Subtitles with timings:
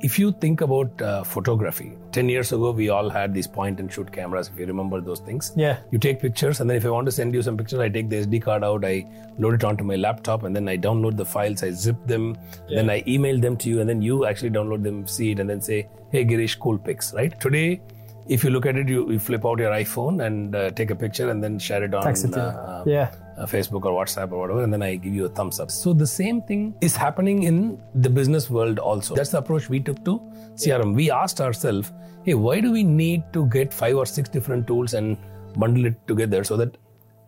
[0.00, 3.92] if you think about uh, photography, 10 years ago, we all had these point and
[3.92, 5.52] shoot cameras, if you remember those things.
[5.56, 5.78] Yeah.
[5.90, 8.10] You take pictures, and then if I want to send you some pictures, I take
[8.10, 9.06] the SD card out, I
[9.38, 12.36] load it onto my laptop, and then I download the files, I zip them,
[12.68, 15.48] then I email them to you, and then you actually download them, see it, and
[15.48, 17.38] then say, hey, Girish, cool pics, right?
[17.40, 17.80] Today,
[18.28, 20.94] if you look at it, you, you flip out your iPhone and uh, take a
[20.94, 23.10] picture and then share it on it uh, Yeah.
[23.36, 25.70] uh, Facebook or WhatsApp or whatever, and then I give you a thumbs up.
[25.70, 29.14] So the same thing is happening in the business world also.
[29.14, 30.18] That's the approach we took to
[30.54, 30.94] CRM.
[30.94, 31.92] We asked ourselves,
[32.24, 35.18] hey, why do we need to get five or six different tools and
[35.56, 36.76] bundle it together so that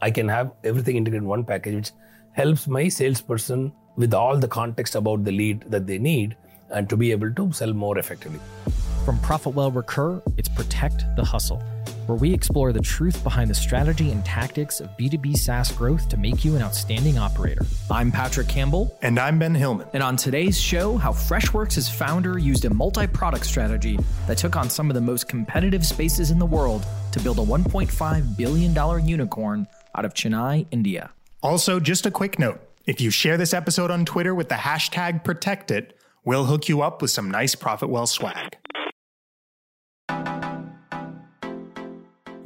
[0.01, 1.91] I can have everything integrated in one package, which
[2.33, 6.37] helps my salesperson with all the context about the lead that they need
[6.71, 8.41] and to be able to sell more effectively.
[9.07, 11.63] From ProfitWell Recur, it's Protect the Hustle,
[12.07, 16.17] where we explore the truth behind the strategy and tactics of B2B SaaS growth to
[16.17, 17.65] make you an outstanding operator.
[17.89, 18.99] I'm Patrick Campbell.
[19.03, 19.87] And I'm Ben Hillman.
[19.93, 24.69] And on today's show, how Freshworks' founder used a multi product strategy that took on
[24.69, 29.69] some of the most competitive spaces in the world to build a $1.5 billion unicorn
[29.95, 31.13] out of Chennai, India.
[31.45, 35.23] Also, just a quick note if you share this episode on Twitter with the hashtag
[35.23, 35.93] ProtectIt,
[36.25, 38.57] we'll hook you up with some nice ProfitWell swag.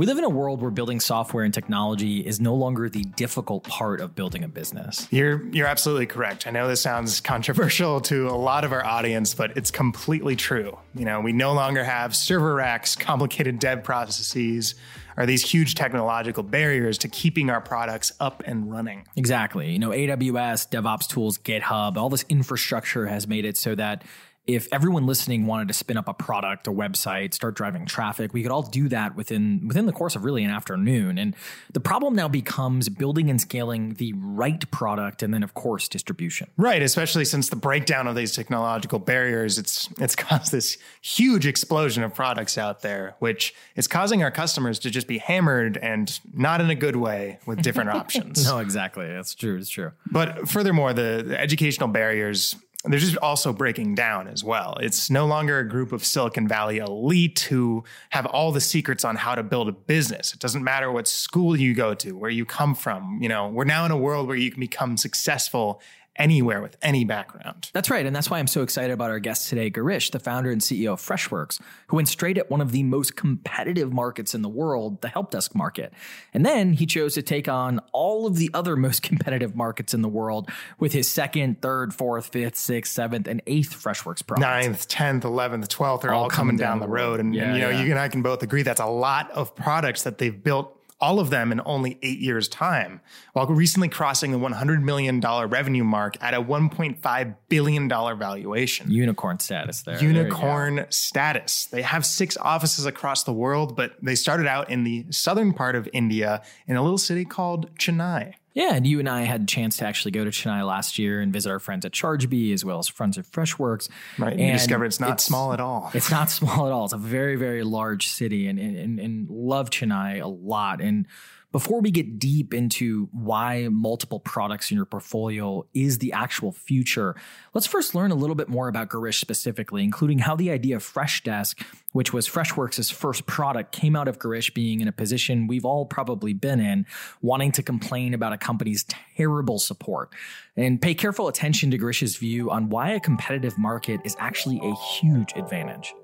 [0.00, 3.64] We live in a world where building software and technology is no longer the difficult
[3.64, 5.06] part of building a business.
[5.10, 6.46] You're you're absolutely correct.
[6.46, 10.78] I know this sounds controversial to a lot of our audience, but it's completely true.
[10.94, 14.74] You know, we no longer have server racks, complicated dev processes,
[15.18, 19.04] or these huge technological barriers to keeping our products up and running.
[19.16, 19.70] Exactly.
[19.70, 24.02] You know, AWS, DevOps tools, GitHub, all this infrastructure has made it so that
[24.46, 28.42] if everyone listening wanted to spin up a product, a website, start driving traffic, we
[28.42, 31.18] could all do that within within the course of really an afternoon.
[31.18, 31.36] And
[31.72, 36.50] the problem now becomes building and scaling the right product and then of course distribution.
[36.56, 42.02] Right, especially since the breakdown of these technological barriers, it's it's caused this huge explosion
[42.02, 46.60] of products out there, which is causing our customers to just be hammered and not
[46.60, 48.44] in a good way with different options.
[48.44, 49.06] No, exactly.
[49.06, 49.58] That's true.
[49.58, 49.92] It's true.
[50.10, 54.78] But furthermore, the, the educational barriers they're just also breaking down as well.
[54.80, 59.16] It's no longer a group of Silicon Valley elite who have all the secrets on
[59.16, 60.32] how to build a business.
[60.32, 63.18] It doesn't matter what school you go to, where you come from.
[63.20, 65.82] You know, we're now in a world where you can become successful
[66.16, 67.70] anywhere with any background.
[67.72, 68.04] That's right.
[68.04, 70.92] And that's why I'm so excited about our guest today, Girish, the founder and CEO
[70.92, 75.00] of Freshworks, who went straight at one of the most competitive markets in the world,
[75.02, 75.92] the help desk market.
[76.34, 80.02] And then he chose to take on all of the other most competitive markets in
[80.02, 84.40] the world with his second, third, fourth, fifth, sixth, seventh, and eighth Freshworks product.
[84.40, 87.20] Ninth, tenth, eleventh, twelfth are all, coming, down, the road.
[87.20, 87.82] And, Yeah, and, you know, yeah.
[87.82, 91.18] you and I can both agree that's a lot of products that they've built all
[91.18, 93.00] of them in only eight years' time,
[93.32, 98.90] while recently crossing the $100 million revenue mark at a $1.5 billion valuation.
[98.90, 99.96] Unicorn status there.
[99.96, 100.08] There.
[100.08, 101.66] Unicorn status.
[101.66, 105.76] They have six offices across the world, but they started out in the southern part
[105.76, 108.34] of India in a little city called Chennai.
[108.52, 111.20] Yeah, and you and I had a chance to actually go to Chennai last year
[111.20, 113.88] and visit our friends at ChargeBee as well as friends at Freshworks.
[114.18, 114.32] Right.
[114.32, 115.90] And you And discover it's not small at all.
[115.94, 116.84] It's not small at all.
[116.84, 120.80] It's a very, very large city and, and, and, and love Chennai a lot.
[120.80, 121.06] And
[121.52, 127.16] before we get deep into why multiple products in your portfolio is the actual future,
[127.54, 130.82] let's first learn a little bit more about Girish specifically, including how the idea of
[130.82, 131.62] Freshdesk,
[131.92, 135.86] which was Freshworks' first product, came out of Girish being in a position we've all
[135.86, 136.86] probably been in,
[137.20, 138.84] wanting to complain about a company's
[139.16, 140.10] terrible support.
[140.56, 144.74] And pay careful attention to Girish's view on why a competitive market is actually a
[144.74, 145.94] huge advantage.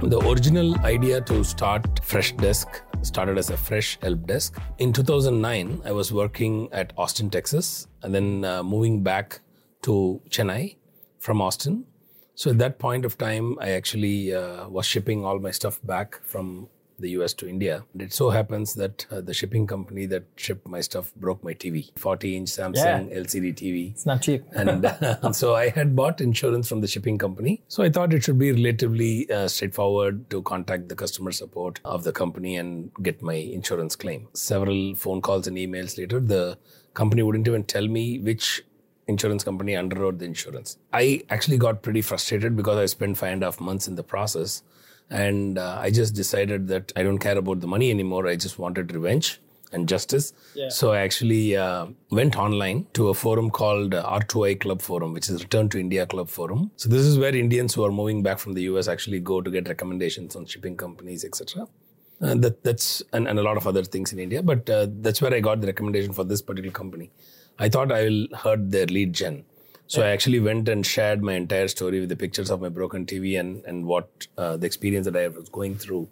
[0.00, 4.56] The original idea to start Freshdesk started as a fresh help desk.
[4.78, 9.40] In 2009, I was working at Austin, Texas, and then uh, moving back
[9.82, 10.76] to Chennai
[11.18, 11.84] from Austin.
[12.36, 16.22] So at that point of time, I actually uh, was shipping all my stuff back
[16.22, 17.84] from the US to India.
[17.92, 21.54] And it so happens that uh, the shipping company that shipped my stuff broke my
[21.54, 23.92] TV, 40 inch Samsung LCD TV.
[23.92, 24.44] It's not cheap.
[24.52, 27.62] And uh, so I had bought insurance from the shipping company.
[27.68, 32.04] So I thought it should be relatively uh, straightforward to contact the customer support of
[32.04, 34.28] the company and get my insurance claim.
[34.34, 36.58] Several phone calls and emails later, the
[36.94, 38.64] company wouldn't even tell me which
[39.06, 40.78] insurance company underwrote the insurance.
[40.92, 44.02] I actually got pretty frustrated because I spent five and a half months in the
[44.04, 44.62] process.
[45.10, 48.26] And uh, I just decided that I don't care about the money anymore.
[48.26, 49.40] I just wanted revenge
[49.72, 50.32] and justice.
[50.68, 55.28] So I actually uh, went online to a forum called uh, R2I Club Forum, which
[55.28, 56.70] is Return to India Club Forum.
[56.76, 59.50] So this is where Indians who are moving back from the US actually go to
[59.50, 61.66] get recommendations on shipping companies, etc.
[62.20, 64.42] Uh, that that's and, and a lot of other things in India.
[64.42, 67.10] But uh, that's where I got the recommendation for this particular company.
[67.58, 69.44] I thought I will hurt their lead gen.
[69.88, 73.06] So I actually went and shared my entire story with the pictures of my broken
[73.06, 76.08] TV and and what uh, the experience that I was going through,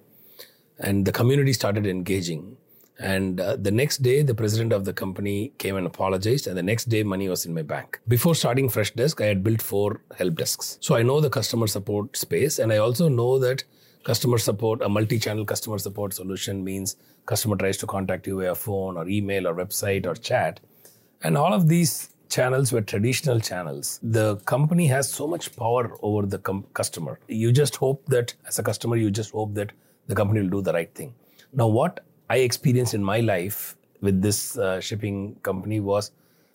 [0.79, 2.57] and the community started engaging.
[2.99, 6.47] And uh, the next day, the president of the company came and apologized.
[6.47, 8.01] And the next day, money was in my bank.
[8.09, 10.79] Before starting Freshdesk, I had built four help desks.
[10.81, 12.59] So I know the customer support space.
[12.59, 13.65] And I also know that
[14.05, 16.97] customer support, a multi channel customer support solution means
[17.27, 20.61] customer tries to contact you via phone or email or website or chat.
[21.23, 24.01] And all of these channels were traditional channels.
[24.03, 27.19] The company has so much power over the com- customer.
[27.29, 29.73] You just hope that, as a customer, you just hope that
[30.07, 31.15] the company will do the right thing.
[31.53, 36.11] Now, what I experienced in my life with this uh, shipping company was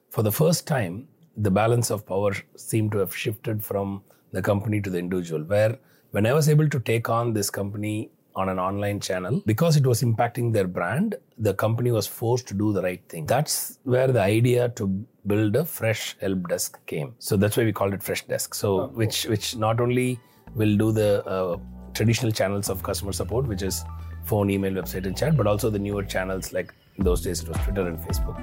[0.10, 1.08] for the first time,
[1.38, 5.44] the balance of power seemed to have shifted from the company to the individual.
[5.44, 5.78] Where
[6.12, 9.86] when I was able to take on this company on an online channel, because it
[9.86, 13.25] was impacting their brand, the company was forced to do the right thing.
[13.25, 14.88] That's where the idea to
[15.28, 17.13] build a fresh help desk came.
[17.19, 18.56] So that's why we called it Freshdesk.
[18.56, 18.98] So, oh, cool.
[18.98, 20.19] which which not only
[20.56, 21.57] will do the uh,
[21.94, 23.83] traditional channels of customer support, which is
[24.25, 27.50] phone, email, website, and chat, but also the newer channels like in those days it
[27.50, 28.38] was Twitter and Facebook.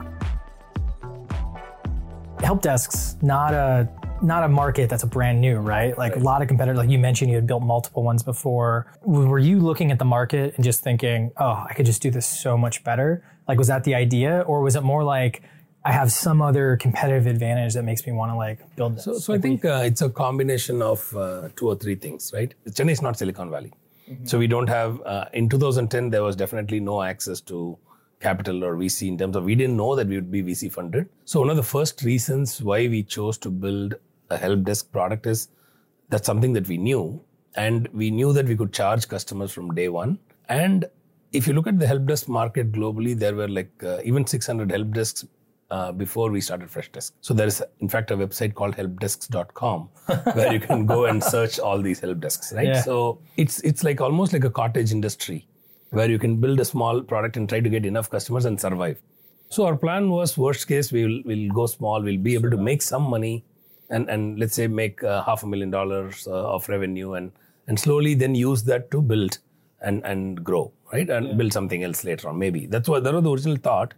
[2.41, 3.89] Help desks, not a
[4.23, 5.97] not a market that's a brand new, right?
[5.97, 6.21] Like right.
[6.21, 8.93] a lot of competitors, like you mentioned, you had built multiple ones before.
[9.03, 12.27] Were you looking at the market and just thinking, oh, I could just do this
[12.27, 13.25] so much better?
[13.47, 15.43] Like, was that the idea, or was it more like
[15.85, 19.05] I have some other competitive advantage that makes me want to like build this?
[19.05, 22.53] So, so I think uh, it's a combination of uh, two or three things, right?
[22.69, 23.73] Chennai is not Silicon Valley.
[24.11, 24.27] Mm-hmm.
[24.27, 27.79] So we don't have, uh, in 2010, there was definitely no access to
[28.21, 31.09] capital or VC in terms of we didn't know that we would be VC funded.
[31.25, 33.95] So one of the first reasons why we chose to build
[34.31, 35.49] a help desk product is
[36.09, 37.23] that's something that we knew.
[37.55, 40.19] And we knew that we could charge customers from day one.
[40.49, 40.87] And
[41.33, 44.71] if you look at the help desk market globally, there were like uh, even 600
[44.71, 45.25] help desks
[45.71, 47.13] uh, before we started Freshdesk.
[47.21, 49.91] So there is, in fact, a website called helpdesks.com
[50.35, 52.69] where you can go and search all these help desks, right?
[52.69, 52.83] Yeah.
[52.83, 55.47] So it's it's like almost like a cottage industry
[55.91, 59.01] where you can build a small product and try to get enough customers and survive.
[59.51, 62.83] So our plan was worst case we'll we'll go small, we'll be able to make
[62.83, 63.45] some money,
[63.91, 67.33] and and let's say make uh, half a million dollars uh, of revenue, and
[67.67, 69.39] and slowly then use that to build
[69.81, 71.35] and and grow, right, and yeah.
[71.35, 72.39] build something else later on.
[72.39, 73.95] Maybe that's what that was the original thought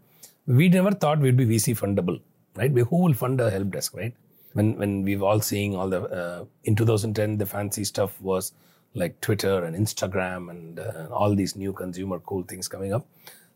[0.46, 2.20] we never thought we'd be VC fundable,
[2.56, 2.72] right?
[2.72, 4.14] We, who will fund a help desk, right?
[4.54, 8.52] When when we've all seeing all the uh, in 2010 the fancy stuff was
[8.94, 13.06] like Twitter and Instagram and uh, all these new consumer cool things coming up.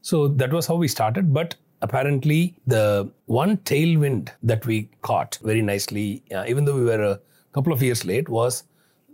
[0.02, 1.34] So that was how we started.
[1.34, 2.84] But apparently, the
[3.26, 4.76] one tailwind that we
[5.08, 7.20] caught very nicely, uh, even though we were a
[7.52, 8.64] couple of years late, was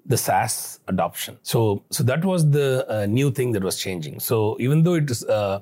[0.07, 1.39] the SaaS adoption.
[1.43, 4.21] So so that was the uh, new thing that was changing.
[4.29, 5.61] So even though it is uh,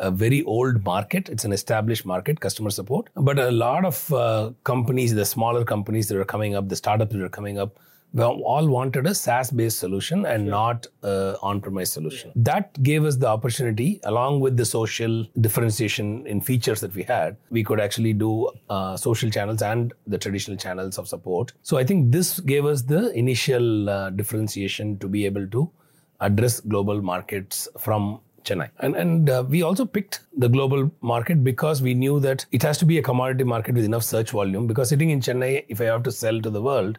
[0.00, 1.28] a very old market.
[1.28, 3.08] It's an established market, customer support.
[3.14, 7.12] But a lot of uh, companies, the smaller companies that are coming up, the startups
[7.12, 7.78] that are coming up,
[8.12, 10.50] well, all wanted a SaaS-based solution and sure.
[10.50, 12.32] not an on-premise solution.
[12.34, 12.42] Yeah.
[12.44, 17.36] That gave us the opportunity, along with the social differentiation in features that we had,
[17.50, 21.52] we could actually do uh, social channels and the traditional channels of support.
[21.62, 25.70] So I think this gave us the initial uh, differentiation to be able to
[26.20, 28.70] address global markets from Chennai.
[28.78, 32.78] And, and uh, we also picked the global market because we knew that it has
[32.78, 34.66] to be a commodity market with enough search volume.
[34.66, 36.98] Because sitting in Chennai, if I have to sell to the world,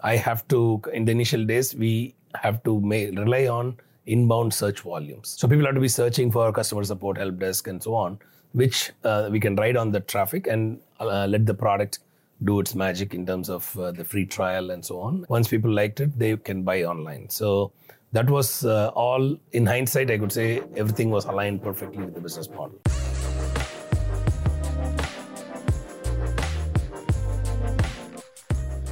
[0.00, 3.76] I have to, in the initial days, we have to may, rely on
[4.06, 5.34] inbound search volumes.
[5.38, 8.18] So people have to be searching for customer support, help desk, and so on,
[8.52, 12.00] which uh, we can ride on the traffic and uh, let the product
[12.44, 15.24] do its magic in terms of uh, the free trial and so on.
[15.28, 17.28] Once people liked it, they can buy online.
[17.30, 17.72] So
[18.12, 22.20] that was uh, all in hindsight i could say everything was aligned perfectly with the
[22.20, 22.78] business model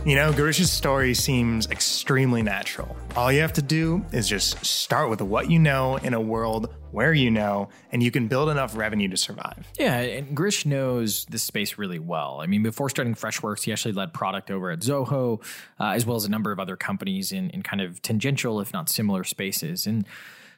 [0.06, 2.94] You know, Girish's story seems extremely natural.
[3.16, 6.68] All you have to do is just start with what you know in a world
[6.90, 9.66] where you know, and you can build enough revenue to survive.
[9.78, 12.42] Yeah, and Girish knows this space really well.
[12.42, 15.42] I mean, before starting Freshworks, he actually led product over at Zoho,
[15.80, 18.74] uh, as well as a number of other companies in, in kind of tangential, if
[18.74, 19.86] not similar spaces.
[19.86, 20.04] And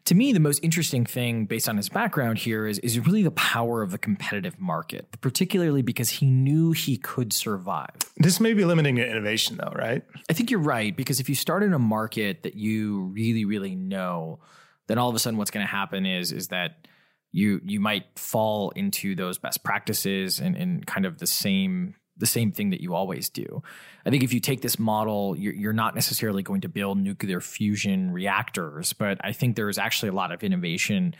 [0.06, 3.30] to me, the most interesting thing based on his background here is, is really the
[3.32, 7.90] power of the competitive market, particularly because he knew he could survive.
[8.16, 10.02] This may be limiting innovation, though, right?
[10.30, 13.74] I think you're right, because if you start in a market that you really, really
[13.74, 14.38] know,
[14.86, 16.86] then all of a sudden what's going to happen is, is that
[17.32, 22.26] you you might fall into those best practices and, and kind of the same the
[22.26, 23.62] same thing that you always do.
[24.04, 27.40] I think if you take this model, you're, you're not necessarily going to build nuclear
[27.40, 31.14] fusion reactors, but I think there is actually a lot of innovation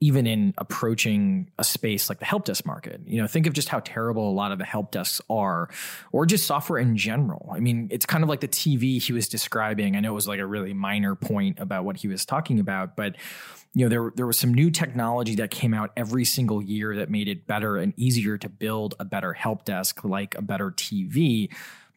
[0.00, 3.02] even in approaching a space like the help desk market.
[3.06, 5.68] You know, think of just how terrible a lot of the help desks are,
[6.10, 7.50] or just software in general.
[7.54, 9.96] I mean, it's kind of like the TV he was describing.
[9.96, 12.96] I know it was like a really minor point about what he was talking about,
[12.96, 13.16] but
[13.74, 17.10] you know, there there was some new technology that came out every single year that
[17.10, 21.50] made it better and easier to build a better help desk, like a better TV.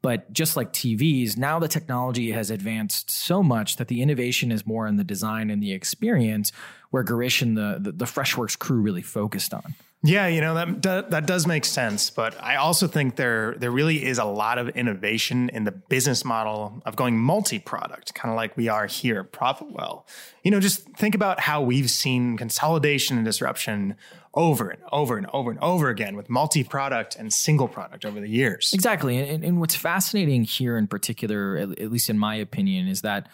[0.03, 4.67] But just like TVs, now the technology has advanced so much that the innovation is
[4.67, 6.51] more in the design and the experience,
[6.91, 9.73] where Girish and the, the, the Freshworks crew really focused on.
[10.05, 14.03] Yeah, you know that that does make sense, but I also think there there really
[14.03, 18.57] is a lot of innovation in the business model of going multi-product, kind of like
[18.57, 20.03] we are here at Profitwell.
[20.43, 23.95] You know, just think about how we've seen consolidation and disruption
[24.33, 28.29] over and over and over and over again with multi-product and single product over the
[28.29, 28.71] years.
[28.73, 33.29] Exactly, and, and what's fascinating here in particular, at least in my opinion, is that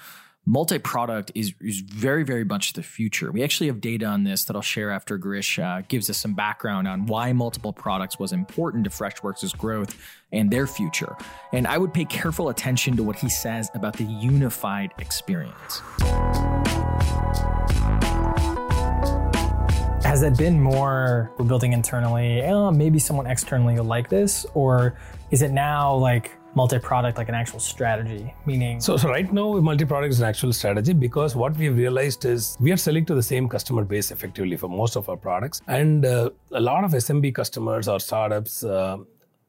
[0.45, 3.31] multi-product is, is very, very much the future.
[3.31, 6.33] We actually have data on this that I'll share after girish uh, gives us some
[6.33, 9.95] background on why multiple products was important to Freshworks' growth
[10.31, 11.15] and their future.
[11.53, 15.81] And I would pay careful attention to what he says about the unified experience.
[20.03, 24.45] Has it been more we're building internally, oh, maybe someone externally will like this?
[24.55, 24.97] Or
[25.29, 30.11] is it now like multi-product like an actual strategy meaning so, so right now multi-product
[30.15, 33.47] is an actual strategy because what we've realized is we are selling to the same
[33.55, 35.61] customer base effectively for most of our products.
[35.67, 38.97] And uh, a lot of smb customers or startups uh,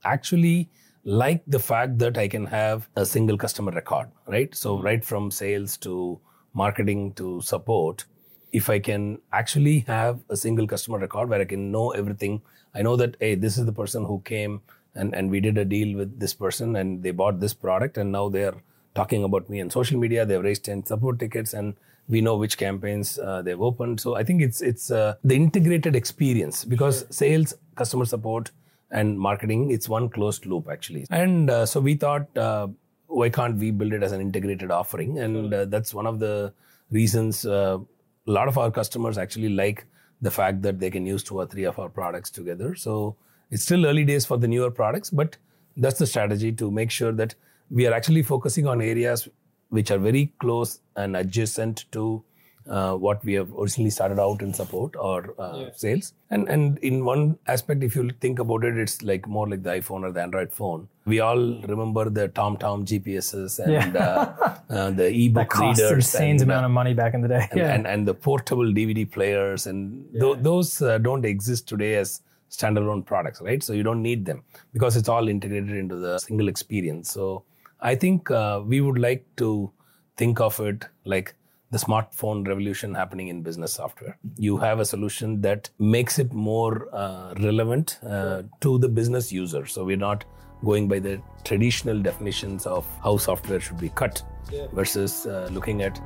[0.04, 0.68] actually
[1.04, 4.54] like the fact that i can have a single customer record right?
[4.54, 6.20] So right from sales to
[6.52, 8.04] marketing to support
[8.52, 9.02] if i can
[9.40, 12.42] actually have a single customer record where i can know everything
[12.74, 14.60] i know that hey this is the person who came
[14.94, 18.12] and and we did a deal with this person and they bought this product and
[18.12, 18.54] now they're
[18.94, 20.24] talking about me on social media.
[20.26, 21.74] They've raised 10 support tickets and
[22.08, 24.00] we know which campaigns uh, they've opened.
[24.00, 28.50] So i think it's it's uh, the integrated experience because sales customer support
[28.90, 31.06] and marketing it's one closed loop actually.
[31.10, 32.68] And uh, so we thought uh,
[33.06, 35.18] why can't we build it as an integrated offering?
[35.18, 36.52] And uh, that's one of the
[36.90, 37.78] reasons uh,
[38.26, 39.86] a lot of our customers actually like
[40.20, 42.74] the fact that they can use two or three of our products together.
[42.74, 43.16] So
[43.50, 45.36] it's still early days for the newer products, but
[45.76, 47.34] that's the strategy to make sure that
[47.70, 49.28] we are actually focusing on areas
[49.68, 52.22] which are very close and adjacent to
[52.68, 55.68] uh, what we have originally started out in support or uh, yeah.
[55.74, 56.12] sales.
[56.30, 59.70] And and in one aspect, if you think about it, it's like more like the
[59.70, 60.88] iPhone or the Android phone.
[61.04, 64.04] We all remember the TomTom GPSs and yeah.
[64.04, 65.90] uh, uh the ebook that readers.
[65.90, 67.48] Insane and, amount of money back in the day.
[67.50, 67.74] And, yeah.
[67.74, 73.04] and, and the portable DVD players and th- those uh, don't exist today as standalone
[73.04, 73.62] products, right?
[73.62, 74.42] So you don't need them
[74.72, 77.10] because it's all integrated into the single experience.
[77.10, 77.44] So
[77.80, 79.70] I think uh, we would like to
[80.16, 81.34] think of it like
[81.70, 84.18] the smartphone revolution happening in business software.
[84.36, 89.66] You have a solution that makes it more uh, relevant uh, to the business user.
[89.66, 90.24] So we're not
[90.64, 94.66] going by the traditional definitions of how software should be cut yeah.
[94.72, 96.00] versus uh, looking at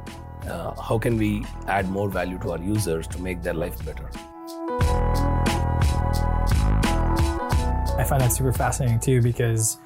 [0.46, 5.33] uh, how can we add more value to our users to make their life better.
[8.04, 9.78] I find that super fascinating too because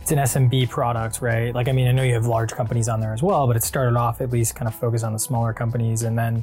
[0.00, 1.54] it's an SMB product, right?
[1.54, 3.62] Like, I mean, I know you have large companies on there as well, but it
[3.62, 6.02] started off at least kind of focused on the smaller companies.
[6.02, 6.42] And then,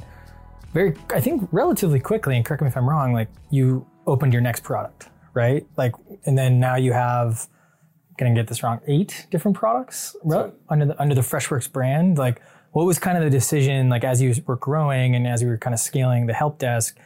[0.72, 4.42] very, I think, relatively quickly, and correct me if I'm wrong, like you opened your
[4.42, 5.66] next product, right?
[5.76, 7.48] Like, and then now you have,
[8.16, 10.52] gonna get this wrong, eight different products right?
[10.68, 12.16] under the under the Freshworks brand.
[12.16, 15.48] Like, what was kind of the decision, like as you were growing and as you
[15.48, 16.96] were kind of scaling the help desk?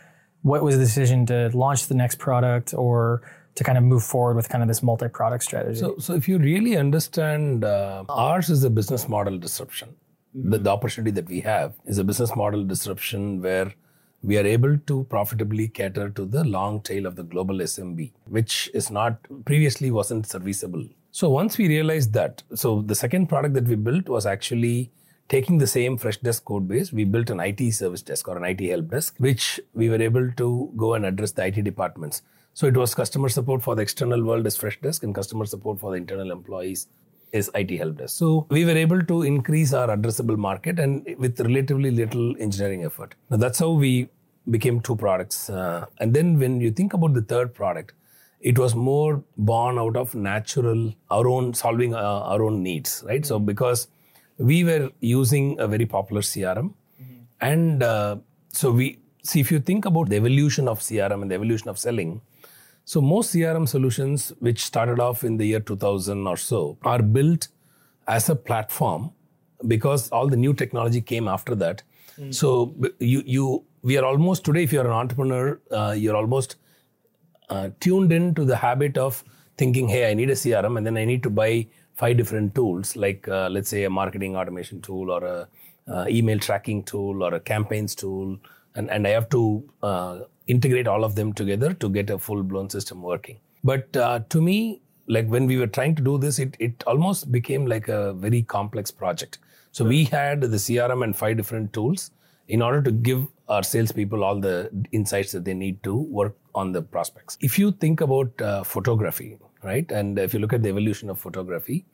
[0.42, 3.22] What was the decision to launch the next product or
[3.58, 5.80] to kind of move forward with kind of this multi-product strategy.
[5.80, 9.88] So, so if you really understand, uh, ours is a business model disruption.
[10.36, 10.50] Mm-hmm.
[10.50, 13.74] The, the opportunity that we have is a business model disruption where
[14.22, 18.70] we are able to profitably cater to the long tail of the global SMB, which
[18.74, 20.84] is not previously wasn't serviceable.
[21.10, 24.92] So once we realized that, so the second product that we built was actually
[25.28, 28.60] taking the same Freshdesk code base, we built an IT service desk or an IT
[28.70, 32.22] help desk, which we were able to go and address the IT departments.
[32.58, 35.92] So it was customer support for the external world is Freshdesk and customer support for
[35.92, 36.88] the internal employees
[37.30, 38.18] is IT help desk.
[38.18, 43.14] So we were able to increase our addressable market and with relatively little engineering effort.
[43.30, 44.08] Now that's how we
[44.50, 45.48] became two products.
[45.48, 47.92] Uh, and then when you think about the third product,
[48.40, 53.24] it was more born out of natural our own solving uh, our own needs, right?
[53.24, 53.86] So because
[54.36, 57.22] we were using a very popular CRM, mm-hmm.
[57.40, 58.16] and uh,
[58.48, 61.78] so we see if you think about the evolution of CRM and the evolution of
[61.78, 62.20] selling,
[62.90, 67.48] So most CRM solutions, which started off in the year 2000 or so, are built
[68.06, 69.10] as a platform
[69.66, 71.82] because all the new technology came after that.
[72.30, 74.62] So you you we are almost today.
[74.62, 76.56] If you're an entrepreneur, uh, you're almost
[77.50, 79.22] uh, tuned into the habit of
[79.58, 82.96] thinking, hey, I need a CRM, and then I need to buy five different tools,
[82.96, 85.48] like uh, let's say a marketing automation tool or a
[85.92, 88.38] uh, email tracking tool or a campaigns tool,
[88.74, 89.44] and and I have to
[89.82, 90.18] uh,
[90.48, 93.38] integrate all of them together to get a full blown system working.
[93.62, 97.30] But uh, to me, like when we were trying to do this, it it almost
[97.32, 99.38] became like a very complex project.
[99.72, 102.10] So we had the CRM and five different tools
[102.48, 106.72] in order to give our salespeople all the insights that they need to work on
[106.72, 107.36] the prospects.
[107.40, 111.18] If you think about uh, photography, right, and if you look at the evolution of
[111.18, 111.84] photography,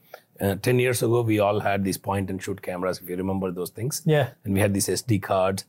[0.41, 3.53] uh, 10 years ago, we all had these point and shoot cameras, if you remember
[3.53, 4.03] those things.
[4.05, 4.31] Yeah.
[4.45, 5.65] And we had these SD cards.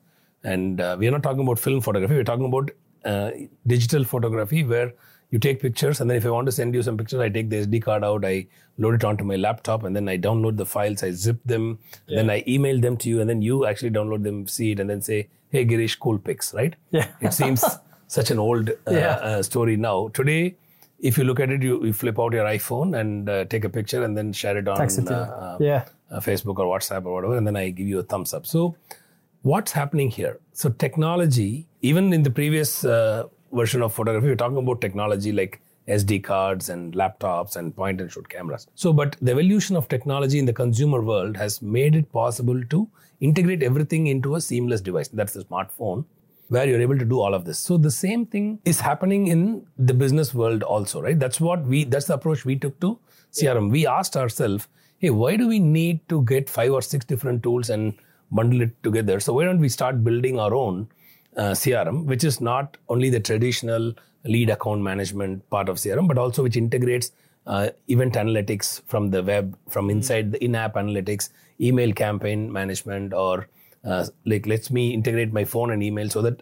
[0.53, 2.71] And uh, we are not talking about film photography, we're talking about
[3.03, 3.31] uh,
[3.67, 4.93] digital photography where
[5.31, 7.49] you take pictures and then if I want to send you some pictures, I take
[7.49, 8.45] the SD card out, I
[8.77, 12.29] load it onto my laptop and then I download the files, I zip them, then
[12.29, 15.01] I email them to you and then you actually download them, see it and then
[15.01, 16.75] say, hey Girish, cool pics, right?
[16.91, 17.07] Yeah.
[17.21, 17.65] It seems
[18.07, 19.15] such an old uh, Yeah.
[19.29, 20.09] uh, story now.
[20.09, 20.55] Today,
[20.99, 23.69] if you look at it, you, you flip out your iPhone and uh, take a
[23.69, 25.85] picture and then share it on it uh, uh, Yeah.
[26.11, 28.45] uh, Facebook or WhatsApp or whatever, and then I give you a thumbs up.
[28.45, 28.75] So,
[29.45, 30.39] what's happening here?
[30.53, 35.61] So, technology, even in the previous uh, version of photography, we're talking about technology like
[35.87, 38.67] SD cards and laptops and point and shoot cameras.
[38.73, 42.89] So, but the evolution of technology in the consumer world has made it possible to
[43.19, 45.09] integrate everything into a seamless device.
[45.09, 46.05] That's the smartphone
[46.47, 47.59] where you're able to do all of this.
[47.59, 51.19] So the same thing is happening in the business world also, right?
[51.19, 52.97] That's what we that's the approach we took to
[53.31, 53.69] CRM.
[53.69, 57.69] We asked ourselves, hey, why do we need to get five or six different tools
[57.69, 57.93] and
[58.31, 59.19] bundle it together?
[59.19, 60.87] So why don't we start building our own
[61.37, 66.17] uh, CRM, which is not only the traditional lead account management part of CRM, but
[66.17, 67.11] also which integrates
[67.47, 71.29] uh, event analytics from the web, from inside the in-app analytics,
[71.61, 73.47] email campaign management, or
[73.83, 76.41] uh, like lets me integrate my phone and email so that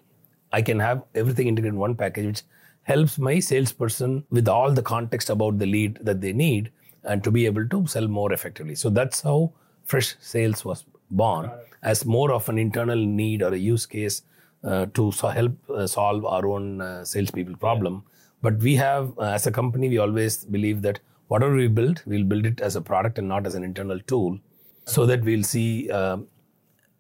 [0.52, 2.44] I can have everything integrated in one package, which
[2.84, 6.72] helps my salesperson with all the context about the lead that they need
[7.04, 8.76] and to be able to sell more effectively.
[8.76, 9.52] So that's how
[9.88, 11.52] Freshsales was born
[11.84, 14.24] as more of an internal need or a use case
[14.64, 18.04] uh, to so help uh, solve our own uh, salespeople problem.
[18.42, 22.24] But we have, uh, as a company, we always believe that whatever we build, we'll
[22.24, 24.40] build it as a product and not as an internal tool,
[24.86, 26.28] so that we'll see um,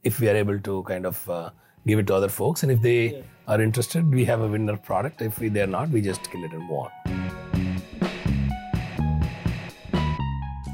[0.04, 1.50] if we are able to kind of uh,
[1.86, 2.64] give it to other folks.
[2.64, 5.22] And if they are interested, we have a winner product.
[5.22, 7.73] If we, they're not, we just kill it and move on.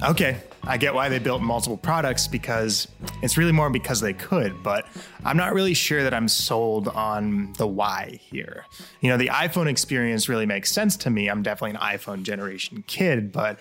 [0.01, 2.87] Okay, I get why they built multiple products because
[3.21, 4.87] it's really more because they could, but
[5.25, 8.65] I'm not really sure that I'm sold on the why here.
[9.01, 11.27] You know, the iPhone experience really makes sense to me.
[11.27, 13.59] I'm definitely an iPhone generation kid, but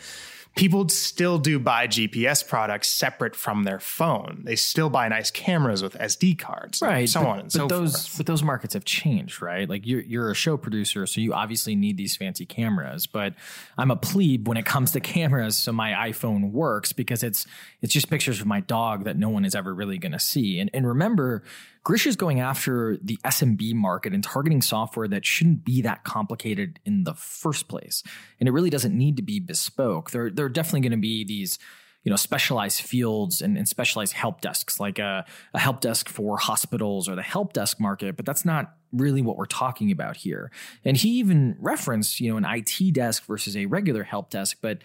[0.59, 4.40] people still do buy GPS products separate from their phone.
[4.42, 7.66] They still buy nice cameras with SD cards, right So but, on and but so
[7.68, 8.16] those forth.
[8.18, 11.77] but those markets have changed right like you're you're a show producer so you obviously
[11.77, 13.35] need these fancy cameras but
[13.77, 17.47] i'm a plebe when it comes to cameras so my iphone works because it's
[17.83, 20.59] it's just pictures of my dog that no one is ever really going to see
[20.59, 21.42] and and remember
[21.84, 26.80] Girish is going after the SMB market and targeting software that shouldn't be that complicated
[26.84, 28.02] in the first place.
[28.40, 30.10] And it really doesn't need to be bespoke.
[30.10, 31.58] There, there are definitely going to be these
[32.04, 36.38] you know specialized fields and, and specialized help desks like a, a help desk for
[36.38, 40.50] hospitals or the help desk market but that's not really what we're talking about here
[40.84, 44.78] and he even referenced you know an it desk versus a regular help desk but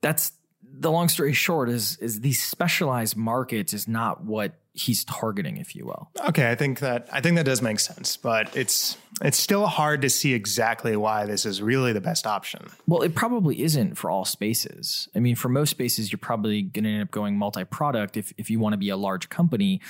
[0.00, 5.56] that's the long story short is is these specialized markets is not what he's targeting
[5.56, 8.96] if you will Okay, I think that I think that does make sense, but it's
[9.22, 12.66] it's still hard to see exactly why this is really the best option.
[12.86, 15.08] Well, it probably isn't for all spaces.
[15.14, 18.32] I mean, for most spaces, you're probably going to end up going multi product if,
[18.38, 19.80] if you want to be a large company.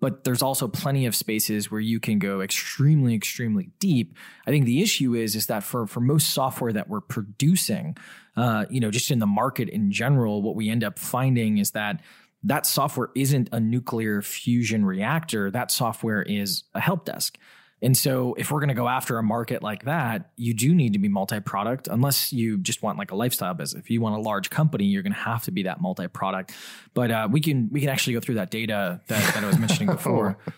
[0.00, 4.14] But there's also plenty of spaces where you can go extremely, extremely deep.
[4.46, 7.96] I think the issue is is that for for most software that we're producing,
[8.36, 11.70] uh, you know, just in the market in general, what we end up finding is
[11.70, 12.00] that
[12.44, 15.50] that software isn't a nuclear fusion reactor.
[15.50, 17.38] That software is a help desk.
[17.82, 20.94] And so, if we're going to go after a market like that, you do need
[20.94, 23.82] to be multi product, unless you just want like a lifestyle business.
[23.82, 26.54] If you want a large company, you're going to have to be that multi product.
[26.94, 29.58] But uh, we can we can actually go through that data that, that I was
[29.58, 30.38] mentioning before.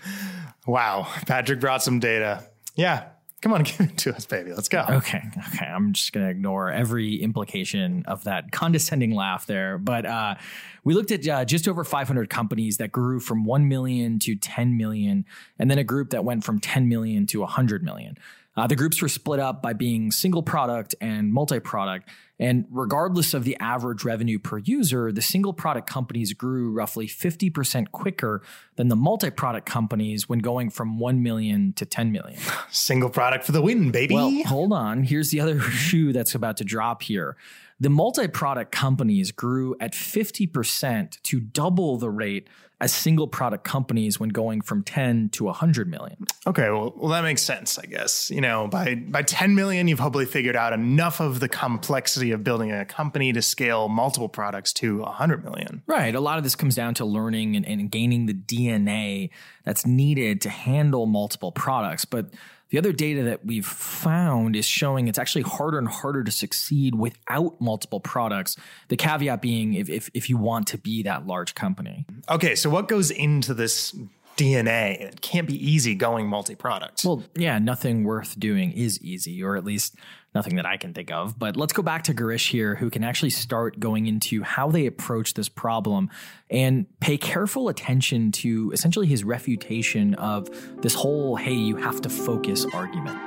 [0.67, 2.43] Wow, Patrick brought some data.
[2.75, 3.05] Yeah,
[3.47, 4.53] come on, give it to us, baby.
[4.53, 4.85] Let's go.
[4.89, 5.23] Okay,
[5.55, 5.67] okay.
[5.67, 9.79] I'm just going to ignore every implication of that condescending laugh there.
[9.79, 10.35] But uh,
[10.83, 14.77] we looked at uh, just over 500 companies that grew from 1 million to 10
[14.77, 15.25] million,
[15.59, 18.19] and then a group that went from 10 million to 100 million.
[18.57, 22.09] Uh, the groups were split up by being single product and multi product.
[22.39, 27.91] And regardless of the average revenue per user, the single product companies grew roughly 50%
[27.93, 28.43] quicker
[28.77, 32.39] than the multi product companies when going from 1 million to 10 million.
[32.71, 34.15] Single product for the win, baby.
[34.15, 35.05] Well, hold on.
[35.05, 37.37] Here's the other shoe that's about to drop here.
[37.79, 44.21] The multi product companies grew at 50% to double the rate as single product companies
[44.21, 46.27] when going from 10 to 100 million.
[46.47, 48.31] Okay, well, well, that makes sense, I guess.
[48.31, 52.45] You know, by by 10 million, you've hopefully figured out enough of the complexity of
[52.45, 55.83] building a company to scale multiple products to 100 million.
[55.87, 56.15] Right.
[56.15, 59.31] A lot of this comes down to learning and, and gaining the DNA
[59.65, 62.05] that's needed to handle multiple products.
[62.05, 62.31] But
[62.77, 66.95] the other data that we've found is showing it's actually harder and harder to succeed
[66.95, 68.55] without multiple products.
[68.89, 72.05] The caveat being if, if, if you want to be that large company.
[72.29, 73.97] Okay, so what goes into this
[74.37, 75.01] DNA?
[75.01, 77.05] It can't be easy going multi product.
[77.05, 79.97] Well, yeah, nothing worth doing is easy, or at least
[80.35, 81.39] nothing that I can think of.
[81.39, 84.85] But let's go back to Girish here, who can actually start going into how they
[84.85, 86.11] approach this problem
[86.51, 90.49] and pay careful attention to essentially his refutation of
[90.83, 93.19] this whole, hey, you have to focus argument.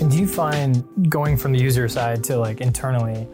[0.00, 3.26] And do you find going from the user side to like internally,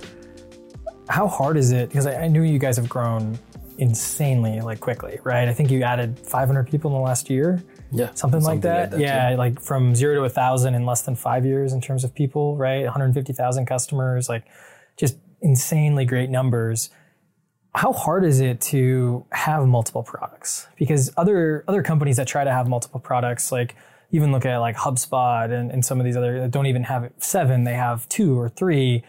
[1.11, 1.89] how hard is it?
[1.89, 3.39] Because I, I knew you guys have grown
[3.79, 5.49] insanely like quickly, right?
[5.49, 7.63] I think you added 500 people in the last year.
[7.93, 8.93] Yeah, something, like that.
[8.93, 12.05] that, yeah, like from zero to a thousand in less than five years in terms
[12.05, 12.85] of people, right?
[12.85, 14.45] 150,000 customers, like
[14.97, 16.91] just insanely great numbers.
[17.75, 20.69] How hard is it to have multiple products?
[20.77, 23.75] Because other other companies that try to have multiple products, like
[24.13, 27.11] even look at like HubSpot and, and some of these other that don't even have
[27.19, 29.03] seven, they have two or three.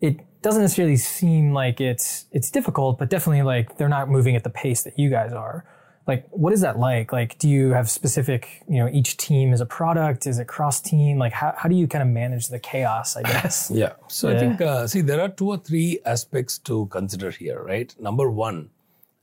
[0.00, 4.44] It doesn't necessarily seem like it's it's difficult, but definitely like they're not moving at
[4.44, 5.64] the pace that you guys are.
[6.06, 7.12] Like what is that like?
[7.12, 10.26] Like do you have specific you know each team is a product?
[10.26, 13.22] Is it cross team like how, how do you kind of manage the chaos i
[13.22, 13.70] guess?
[13.74, 13.92] Yeah.
[14.08, 14.36] So Yeah.
[14.36, 17.94] i think uh, see there are two or three aspects to consider here right?
[18.00, 18.70] Number one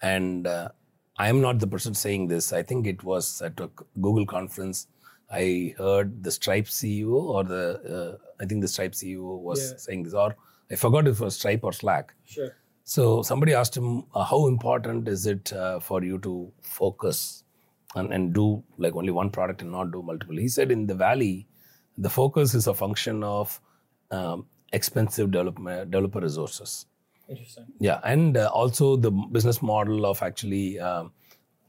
[0.01, 0.69] and uh,
[1.17, 3.69] i am not the person saying this i think it was at a
[4.01, 4.87] google conference
[5.31, 7.63] i heard the stripe ceo or the
[7.95, 10.35] uh, i think the stripe ceo was saying this or
[10.71, 12.53] i forgot if it was stripe or slack sure
[12.87, 17.43] so somebody asked him, uh, how important is it uh, for you to focus
[17.95, 20.37] and, and do like only one product and not do multiple?
[20.37, 21.47] He said in the valley,
[21.97, 23.59] the focus is a function of
[24.11, 26.85] um, expensive development, developer resources.
[27.27, 31.11] interesting Yeah, and uh, also the business model of actually um,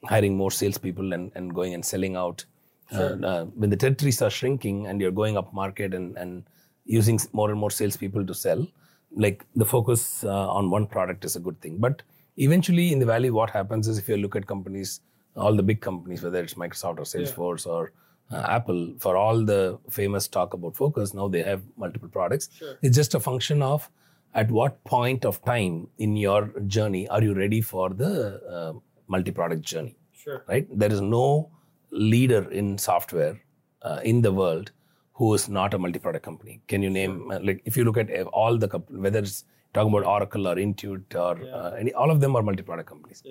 [0.05, 2.45] hiring more salespeople and, and going and selling out.
[2.93, 6.45] Uh, uh, when the territories are shrinking and you're going up market and, and
[6.85, 8.69] using more and more salespeople to sell,
[9.17, 11.79] like the focus uh, on one product is a good thing.
[11.79, 12.03] But
[12.37, 15.01] eventually in the valley, what happens is if you look at companies,
[15.35, 17.93] all the big companies, whether it's Microsoft or Salesforce or
[18.31, 22.51] uh, Apple, for all the famous talk about focus, now they have multiple products.
[22.83, 23.91] It's just a function of
[24.35, 28.73] at what point of time in your journey are you ready for the uh,
[29.09, 29.97] multi-product journey?
[30.13, 30.45] Sure.
[30.47, 30.67] Right?
[30.71, 31.51] There is no
[31.91, 33.41] leader in software
[33.83, 34.73] uh, in the world
[35.19, 36.61] who is not a multi-product company.
[36.69, 37.15] Can you name
[37.49, 40.57] like if you look at uh, all the comp- whether it's talking about oracle or
[40.57, 43.23] intuit or uh, any all of them are multi-product companies.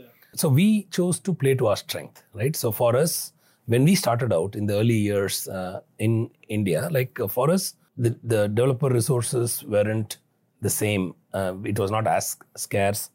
[0.41, 0.67] So we
[0.97, 2.55] chose to play to our strength right?
[2.55, 3.33] So for us
[3.73, 7.63] when we started out in the early years uh, in india like uh, for us
[7.97, 10.17] the, the developer resources weren't
[10.61, 11.13] the same.
[11.33, 13.09] Uh, it was not as scarce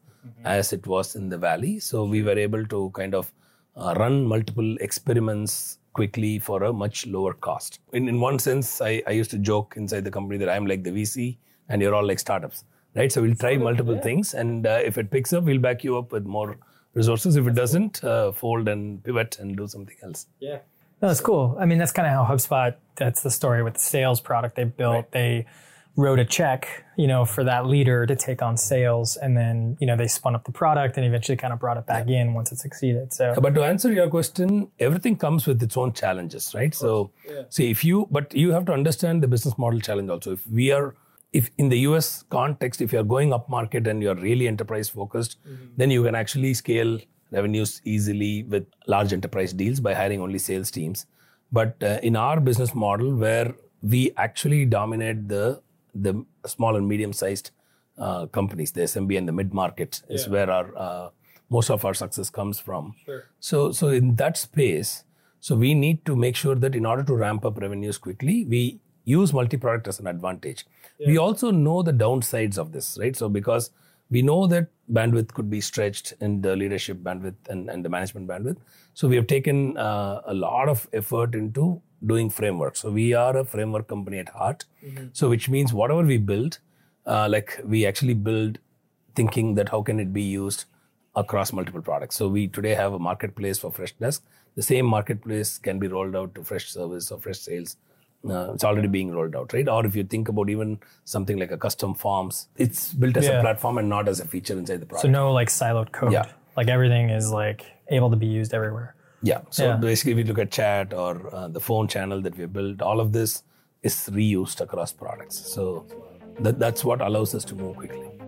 [0.45, 1.79] as it was in the valley.
[1.79, 3.31] So we were able to kind of
[3.75, 7.79] uh, run multiple experiments quickly for a much lower cost.
[7.93, 10.83] In, in one sense, I, I used to joke inside the company that I'm like
[10.83, 11.37] the VC
[11.69, 12.63] and you're all like startups,
[12.95, 13.11] right?
[13.11, 16.11] So we'll try multiple things, and uh, if it picks up, we'll back you up
[16.11, 16.57] with more
[16.93, 17.35] resources.
[17.35, 20.27] If it doesn't, uh, fold and pivot and do something else.
[20.39, 20.59] Yeah.
[21.01, 21.57] No, that's cool.
[21.59, 24.65] I mean, that's kind of how HubSpot, that's the story with the sales product they
[24.65, 25.11] built.
[25.11, 25.47] They
[25.97, 29.17] wrote a check, you know, for that leader to take on sales.
[29.17, 31.85] And then, you know, they spun up the product and eventually kind of brought it
[31.85, 33.13] back in once it succeeded.
[33.13, 36.73] So, But to answer your question, everything comes with its own challenges, right?
[36.73, 37.11] So,
[37.49, 40.33] see, if you, but you have to understand the business model challenge also.
[40.33, 40.95] If we are,
[41.33, 45.37] if in the US context, if you're going up market and you're really enterprise focused,
[45.77, 46.99] then you can actually scale
[47.31, 51.05] revenues easily with large enterprise deals by hiring only sales teams.
[51.51, 55.61] But uh, in our business model, where we actually dominate the
[55.93, 57.51] the small and medium sized
[57.97, 61.09] uh, companies, the SMB and the mid market is where our uh,
[61.49, 62.95] most of our success comes from.
[63.05, 63.25] Sure.
[63.39, 65.03] So, so in that space,
[65.41, 68.79] so we need to make sure that in order to ramp up revenues quickly, we
[69.03, 70.65] use multi-product as an advantage.
[71.05, 73.15] We also know the downsides of this, right?
[73.15, 73.71] So because
[74.11, 78.27] we know that bandwidth could be stretched in the leadership bandwidth and, and the management
[78.27, 78.57] bandwidth.
[78.93, 82.75] So we have taken uh, a lot of effort into doing framework.
[82.75, 84.65] So we are a framework company at heart.
[85.13, 86.59] So which means whatever we build,
[87.05, 88.59] uh, like we actually build
[89.15, 90.65] thinking that how can it be used
[91.15, 92.15] across multiple products.
[92.15, 94.21] So we today have a marketplace for Freshdesk.
[94.55, 97.75] The same marketplace can be rolled out to Freshservice or Freshsales.
[98.29, 99.67] Uh, it's already being rolled out, right?
[99.67, 103.39] Or if you think about even something like a custom forms, it's built as Yeah.
[103.39, 105.01] a platform and not as a feature inside the product.
[105.01, 106.13] So no like siloed code.
[106.13, 106.25] Yeah.
[106.55, 108.95] Like everything is like able to be used everywhere.
[109.23, 109.41] Yeah.
[109.49, 109.75] So Yeah.
[109.77, 112.99] basically, if you look at chat or uh, the phone channel that we built, all
[112.99, 113.43] of this
[113.83, 115.37] is reused across products.
[115.53, 115.85] So
[116.39, 118.20] that, that's what allows us to move quickly.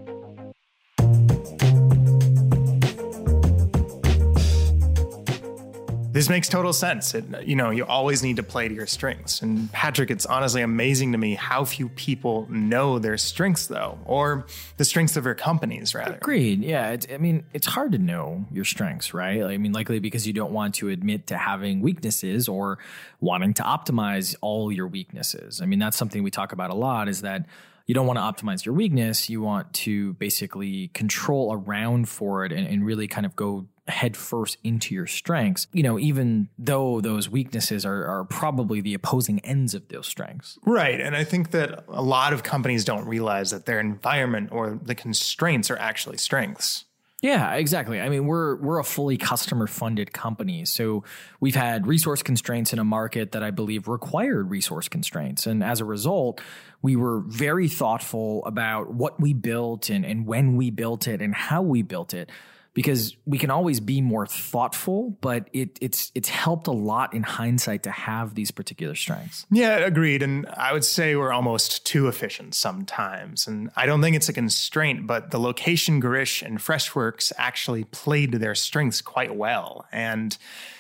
[6.13, 7.15] This makes total sense.
[7.15, 9.41] It, you know, you always need to play to your strengths.
[9.41, 14.45] And Patrick, it's honestly amazing to me how few people know their strengths, though, or
[14.78, 16.13] the strengths of their companies, rather.
[16.13, 16.63] Agreed.
[16.63, 16.95] Yeah.
[17.12, 19.41] I mean, it's hard to know your strengths, right?
[19.41, 22.78] I mean, likely because you don't want to admit to having weaknesses or
[23.19, 25.62] wanting to optimize all your weaknesses.
[25.62, 27.47] I mean, that's something we talk about a lot is that
[27.88, 29.32] you don't want to optimize your weakness.
[29.32, 34.15] You want to basically control around for it and, and really kind of go head
[34.15, 39.39] first into your strengths, you know, even though those weaknesses are, are probably the opposing
[39.39, 40.58] ends of those strengths.
[40.65, 41.02] Right.
[41.02, 44.96] And I think that a lot of companies don't realize that their environment or the
[44.96, 46.86] constraints are actually strengths.
[47.24, 48.02] Yeah, exactly.
[48.02, 51.06] I mean, we're we're a fully customer funded company, so
[51.39, 55.80] we've had resource constraints in a market that I believe required resource constraints, and as
[55.80, 56.41] a result,
[56.82, 61.34] we were very thoughtful about what we built and and when we built it and
[61.34, 62.30] how we built it.
[62.73, 67.21] Because we can always be more thoughtful, but it, it's it's helped a lot in
[67.21, 69.45] hindsight to have these particular strengths.
[69.51, 70.23] Yeah, agreed.
[70.23, 73.45] And I would say we're almost too efficient sometimes.
[73.45, 78.31] And I don't think it's a constraint, but the location Girish and Freshworks actually played
[78.31, 79.86] to their strengths quite well.
[79.91, 80.36] And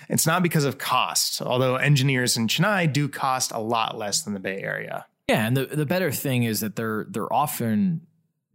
[0.09, 4.33] it's not because of cost, although engineers in Chennai do cost a lot less than
[4.33, 5.05] the Bay Area.
[5.29, 8.01] Yeah, and the the better thing is that they're they're often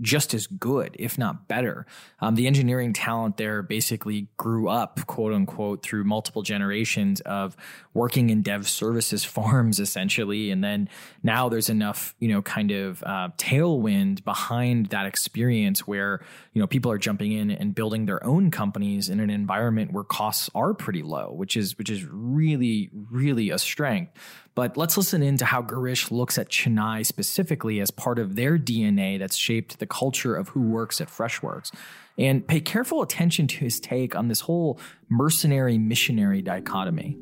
[0.00, 1.86] just as good, if not better.
[2.20, 7.56] Um, the engineering talent there basically grew up, quote unquote, through multiple generations of
[7.94, 10.88] working in dev services farms, essentially, and then
[11.22, 16.20] now there's enough, you know, kind of uh, tailwind behind that experience where
[16.52, 20.04] you know people are jumping in and building their own companies in an environment where
[20.04, 24.12] costs are pretty low, which is which is really really a strength.
[24.58, 28.58] But let's listen in to how Girish looks at Chennai specifically as part of their
[28.58, 31.70] DNA that's shaped the culture of who works at Freshworks.
[32.18, 37.16] And pay careful attention to his take on this whole mercenary missionary dichotomy.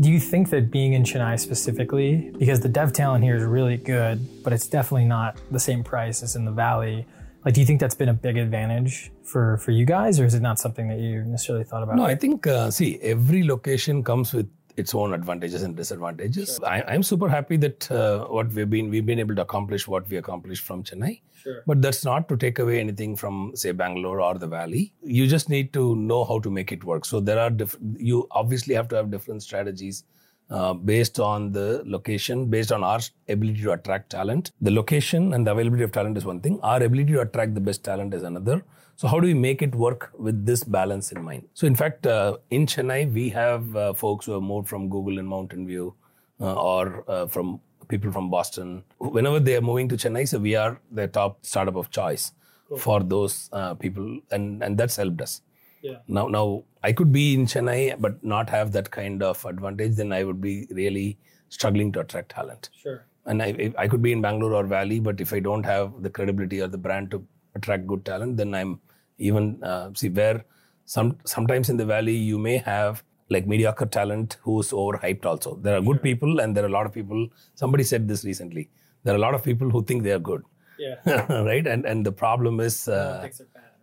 [0.00, 3.76] Do you think that being in Chennai specifically, because the dev talent here is really
[3.76, 7.06] good, but it's definitely not the same price as in the Valley,
[7.48, 10.34] like do you think that's been a big advantage for for you guys, or is
[10.34, 11.96] it not something that you necessarily thought about?
[11.96, 16.60] No, I think, uh, see, every location comes with its own advantages and disadvantages.
[16.62, 20.10] I, I'm super happy that uh, what we've been we've been able to accomplish what
[20.10, 21.22] we accomplished from Chennai.
[21.42, 21.62] Sure.
[21.66, 24.92] But that's not to take away anything from say Bangalore or the Valley.
[25.02, 27.06] You just need to know how to make it work.
[27.06, 30.04] So there are diff- you obviously have to have different strategies
[30.50, 34.50] uh, based on the location, based on our ability to attract talent.
[34.60, 36.58] The location and the availability of talent is one thing.
[36.62, 38.62] Our ability to attract the best talent is another.
[38.96, 41.48] So how do we make it work with this balance in mind?
[41.54, 45.18] So in fact, uh, in Chennai, we have uh, folks who have moved from Google
[45.18, 45.94] in Mountain View
[46.40, 48.82] uh, or uh, from people from Boston.
[48.98, 52.32] Whenever they are moving to Chennai, so we are the top startup of choice
[52.76, 55.42] for those uh, people, and and that's helped us.
[55.82, 55.98] Yeah.
[56.06, 59.96] Now, now I could be in Chennai but not have that kind of advantage.
[59.96, 62.70] Then I would be really struggling to attract talent.
[62.76, 63.04] Sure.
[63.26, 66.10] And I, I could be in Bangalore or Valley, but if I don't have the
[66.10, 68.80] credibility or the brand to attract good talent, then I'm
[69.18, 70.44] even uh, see where
[70.84, 75.26] some sometimes in the Valley you may have like mediocre talent who's overhyped.
[75.26, 77.28] Also, there are good people and there are a lot of people.
[77.54, 78.70] Somebody said this recently.
[79.04, 80.42] There are a lot of people who think they are good,
[80.78, 80.96] Yeah.
[81.50, 81.66] right?
[81.66, 83.28] And and the problem is, uh,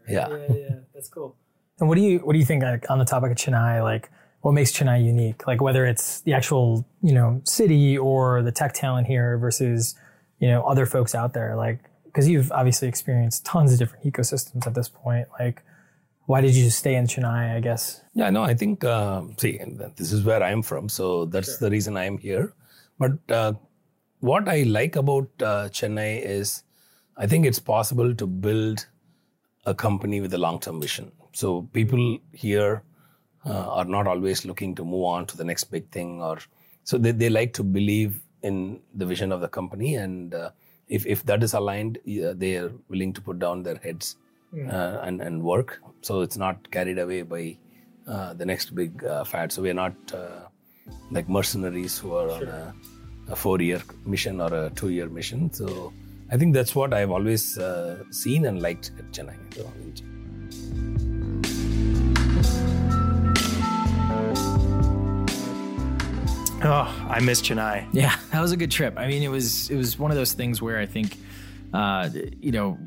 [0.07, 0.29] yeah.
[0.29, 0.55] yeah.
[0.55, 1.35] yeah, that's cool.
[1.79, 3.83] And what do you what do you think like, on the topic of Chennai?
[3.83, 4.09] Like,
[4.41, 5.45] what makes Chennai unique?
[5.47, 9.95] Like, whether it's the actual you know city or the tech talent here versus
[10.39, 11.55] you know other folks out there.
[11.55, 15.27] Like, because you've obviously experienced tons of different ecosystems at this point.
[15.37, 15.63] Like,
[16.27, 17.55] why did you stay in Chennai?
[17.55, 18.01] I guess.
[18.13, 19.59] Yeah, no, I think, uh, see,
[19.97, 22.53] this is where I'm from, so that's the reason I'm here.
[22.97, 23.53] But uh,
[24.21, 26.63] what I like about uh, Chennai is
[27.17, 28.87] I think it's possible to build
[29.65, 31.11] a company with a long term vision.
[31.33, 32.83] So people here
[33.45, 36.39] uh, are not always looking to move on to the next big thing, or
[36.83, 40.51] so they, they like to believe in the vision of the company and uh,
[40.87, 44.17] if if that is aligned, they are willing to put down their heads
[44.69, 45.81] uh, and and work.
[46.01, 47.57] So it's not carried away by
[48.07, 49.51] uh, the next big uh, fad.
[49.51, 50.47] So we're not uh,
[51.11, 52.75] like mercenaries who are on a,
[53.29, 55.51] a four-year mission or a two-year mission.
[55.51, 55.91] So
[56.31, 59.35] I think that's what I've always uh, seen and liked at Chennai.
[66.63, 67.87] Oh, I miss Chennai.
[67.91, 68.97] Yeah, that was a good trip.
[68.97, 71.15] I mean, it was it was one of those things where I think,
[71.73, 72.09] uh,
[72.41, 72.79] you know,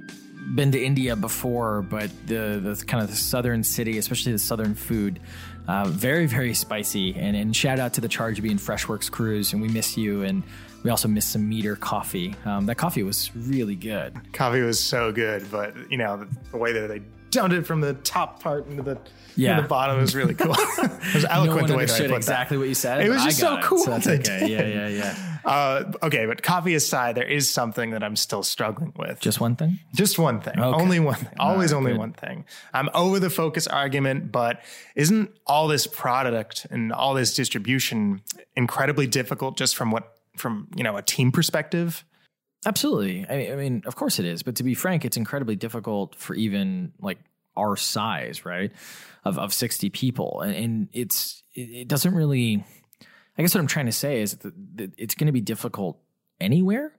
[0.57, 4.75] been to India before, but the the kind of the southern city, especially the southern
[4.75, 5.21] food,
[5.69, 7.15] uh, very very spicy.
[7.15, 10.25] And and shout out to the ChargeBee and Freshworks crews, and we miss you.
[10.25, 10.43] And
[10.83, 12.35] we also missed some meter coffee.
[12.45, 14.15] Um, that coffee was really good.
[14.33, 17.81] Coffee was so good, but you know the, the way that they dumped it from
[17.81, 18.99] the top part into the
[19.37, 19.61] Yeah.
[19.61, 20.55] the bottom was really cool.
[20.59, 22.61] it was eloquent one the way that I put exactly that.
[22.61, 23.03] what you said.
[23.05, 23.79] It was just so cool.
[23.79, 24.47] so that's okay.
[24.49, 25.25] Yeah, yeah, yeah.
[25.45, 29.19] Uh, okay, but coffee aside, there is something that I'm still struggling with.
[29.21, 29.79] Just one thing.
[29.95, 30.59] Just one thing.
[30.59, 30.83] Okay.
[30.83, 31.33] Only one thing.
[31.39, 31.99] Always right, only good.
[31.99, 32.45] one thing.
[32.75, 34.61] I'm over the focus argument, but
[34.95, 38.21] isn't all this product and all this distribution
[38.57, 42.05] incredibly difficult just from what from, you know, a team perspective?
[42.67, 43.27] Absolutely.
[43.29, 44.43] I, I mean, of course it is.
[44.43, 47.19] But to be frank, it's incredibly difficult for even like
[47.57, 48.73] our size, right?
[49.25, 52.65] Of of sixty people, and, and it's it, doesn't really.
[53.37, 56.01] I guess what I'm trying to say is that it's going to be difficult
[56.41, 56.97] anywhere.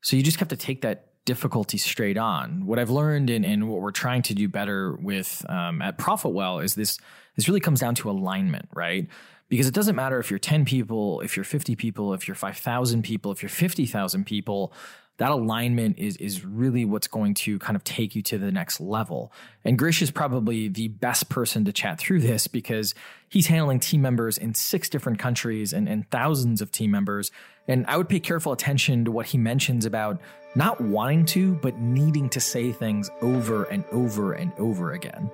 [0.00, 2.66] So you just have to take that difficulty straight on.
[2.66, 6.64] What I've learned and, and what we're trying to do better with um, at ProfitWell
[6.64, 6.98] is this.
[7.36, 9.08] This really comes down to alignment, right?
[9.52, 13.02] Because it doesn't matter if you're 10 people, if you're 50 people, if you're 5,000
[13.02, 14.72] people, if you're 50,000 people.
[15.18, 18.80] That alignment is is really what's going to kind of take you to the next
[18.80, 19.30] level.
[19.62, 22.94] And Girish is probably the best person to chat through this because
[23.28, 27.30] he's handling team members in six different countries and, and thousands of team members.
[27.68, 30.18] And I would pay careful attention to what he mentions about
[30.54, 35.30] not wanting to, but needing to say things over and over and over again.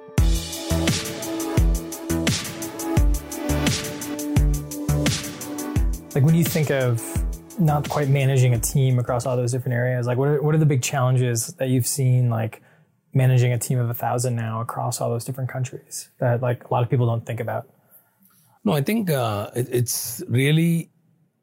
[6.14, 7.02] Like when you think of
[7.60, 10.58] not quite managing a team across all those different areas, like what are, what are
[10.58, 12.62] the big challenges that you've seen like
[13.12, 16.72] managing a team of a thousand now across all those different countries that like a
[16.72, 17.68] lot of people don't think about?
[18.64, 20.90] No, I think uh, it, it's really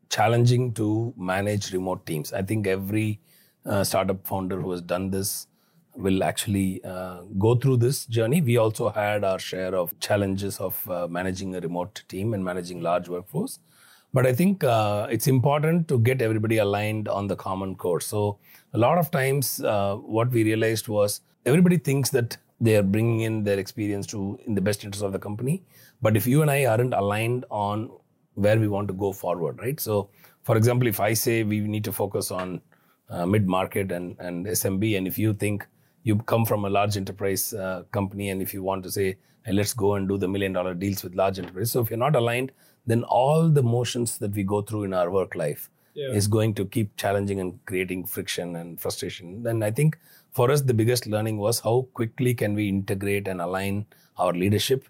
[0.10, 2.34] challenging to manage remote teams.
[2.34, 3.20] I think every
[3.66, 5.48] uh, startup founder who has done this
[5.96, 8.42] will actually uh, go through this journey.
[8.42, 12.82] We also had our share of challenges of uh, managing a remote team and managing
[12.82, 13.60] large workforce.
[14.16, 18.00] But I think uh, it's important to get everybody aligned on the common core.
[18.00, 18.38] So
[18.74, 23.22] a lot of times, uh, what we realized was everybody thinks that they are bringing
[23.28, 25.64] in their experience to in the best interest of the company.
[26.02, 27.90] But if you and I aren't aligned on
[28.36, 29.78] where we want to go forward, right?
[29.82, 30.10] So,
[30.44, 32.62] for example, if I say we need to focus on
[33.10, 35.68] uh, mid market and, and SMB, and if you think
[36.04, 39.52] you come from a large enterprise uh, company, and if you want to say, hey,
[39.52, 42.16] let's go and do the million dollar deals with large enterprise, so if you're not
[42.16, 42.54] aligned,
[42.86, 45.70] then all the motions that we go through in our work life
[46.18, 49.46] is going to keep challenging and creating friction and frustration.
[49.48, 49.98] And I think
[50.32, 53.86] for us, the biggest learning was how quickly can we integrate and align
[54.18, 54.82] our leadership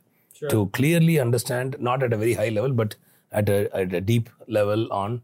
[0.50, 2.96] to clearly understand, not at a very high level, but
[3.32, 5.22] at a, at a deep level on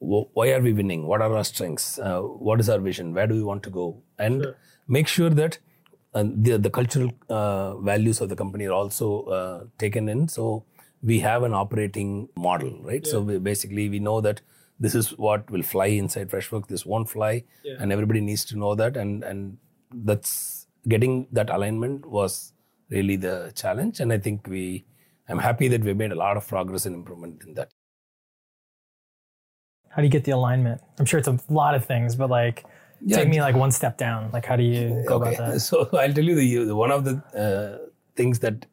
[0.00, 1.06] wh- why are we winning?
[1.06, 1.98] What are our strengths?
[1.98, 3.14] Uh, what is our vision?
[3.14, 4.02] Where do we want to go?
[4.18, 4.42] And
[4.88, 5.58] make sure that
[6.14, 10.28] uh, the, the cultural uh, values of the company are also uh, taken in.
[10.28, 10.64] So
[11.02, 13.06] we have an operating model, right?
[13.06, 14.40] So we basically we know that
[14.78, 16.68] this is what will fly inside Freshworks.
[16.68, 17.44] This won't fly,
[17.80, 18.96] and everybody needs to know that.
[18.96, 19.58] And and
[19.92, 22.52] that's getting that alignment was
[22.88, 24.00] really the challenge.
[24.00, 24.84] And I think we,
[25.28, 27.70] I'm happy that we made a lot of progress and improvement in that.
[29.88, 30.80] How do you get the alignment?
[30.98, 32.64] I'm sure it's a lot of things, but like
[33.04, 33.16] Yeah.
[33.18, 34.30] take me like one step down.
[34.32, 35.60] Like how do you go about that?
[35.68, 38.66] So I'll tell you the, the one of the uh, things that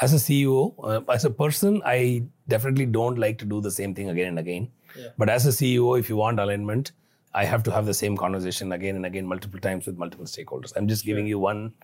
[0.00, 3.94] as a CEO, uh, as a person, I definitely don't like to do the same
[3.94, 4.70] thing again and again.
[5.18, 6.92] But as a CEO, if you want alignment,
[7.32, 10.72] I have to have the same conversation again and again, multiple times with multiple stakeholders.
[10.76, 11.74] I'm just giving you one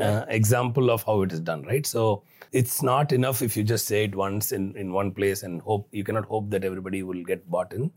[0.00, 1.84] uh, example of how it is done, right?
[1.84, 5.60] So it's not enough if you just say it once in, in one place and
[5.60, 7.90] hope you cannot hope that everybody will get bought in.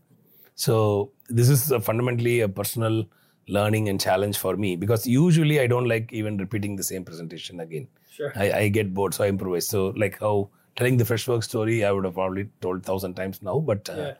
[0.56, 3.06] So this is a fundamentally a personal
[3.48, 7.60] learning and challenge for me because usually I don't like even repeating the same presentation
[7.60, 7.88] again.
[8.10, 8.32] Sure.
[8.36, 9.68] I, I get bored, so I improvise.
[9.68, 13.58] So like how telling the Freshworks story, I would have probably told thousand times now,
[13.58, 14.14] but uh,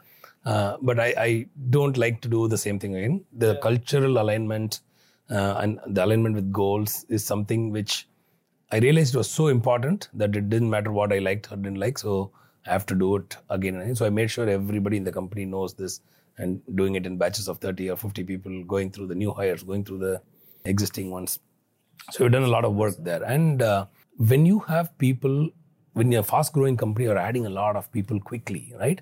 [0.44, 3.24] uh, but I, I don't like to do the same thing again.
[3.32, 4.80] The cultural alignment
[5.30, 8.08] uh, and the alignment with goals is something which
[8.72, 11.98] I realized was so important that it didn't matter what I liked or didn't like.
[11.98, 12.30] So
[12.66, 13.96] I have to do it again and again.
[13.96, 16.00] So I made sure everybody in the company knows this
[16.38, 19.62] and doing it in batches of 30 or 50 people, going through the new hires,
[19.62, 20.22] going through the
[20.64, 21.38] existing ones.
[22.12, 23.22] So we've done a lot of work there.
[23.22, 25.50] And uh, when you have people,
[25.92, 29.00] when you're a fast growing company, you're adding a lot of people quickly, right?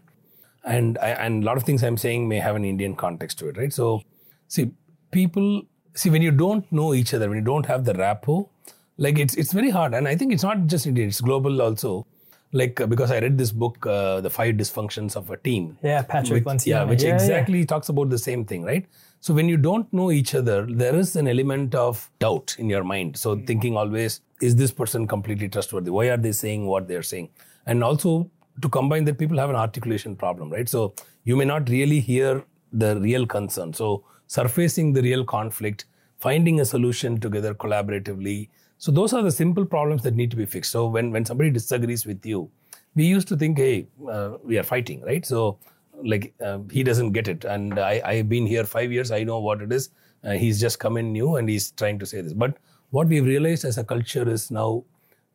[0.65, 3.49] And, I, and a lot of things I'm saying may have an Indian context to
[3.49, 3.73] it, right?
[3.73, 4.03] So,
[4.49, 4.73] see,
[5.11, 5.63] people,
[5.95, 8.49] see, when you don't know each other, when you don't have the rapport,
[8.97, 9.95] like it's, it's very hard.
[9.95, 12.07] And I think it's not just Indian, it's global also
[12.53, 15.79] like uh, because I read this book, uh, The Five Dysfunctions of a Team.
[15.83, 17.15] Yeah, Patrick which, Yeah, which Yeah, yeah.
[17.15, 18.87] exactly talks about the same thing, right?
[19.21, 22.85] So when you don't know each other, there is an element of doubt in your
[22.85, 23.17] mind.
[23.17, 25.91] So thinking always, is this person completely trustworthy?
[25.91, 27.31] Why are they saying what they're saying?
[27.67, 28.31] And also
[28.63, 30.69] to combine that, people have an articulation problem, right?
[30.69, 30.95] So
[31.25, 33.73] you may not really hear the real concern.
[33.73, 35.87] So surfacing the real conflict,
[36.19, 38.49] finding a solution together collaboratively.
[38.79, 40.73] So those are the simple problems that need to be fixed.
[40.73, 42.51] So when, when somebody disagrees with you,
[42.95, 45.25] we used to think, hey, uh, we are fighting, right?
[45.27, 45.59] So
[46.03, 49.11] like uh, he doesn't get it, and I I've been here five years.
[49.11, 49.91] I know what it is.
[50.25, 52.33] Uh, he's just come in new, and he's trying to say this.
[52.33, 52.57] But
[52.91, 54.85] what we've realized as a culture is now